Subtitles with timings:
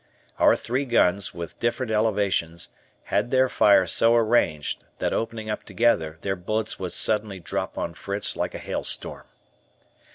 [0.39, 2.69] Our three guns, with different elevations,
[3.03, 7.93] had their fire so arranged, that, opening up together, their bullets would suddenly drop on
[7.93, 9.27] Fritz like a hailstorm.